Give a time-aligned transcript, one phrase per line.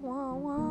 [0.00, 0.61] 汪汪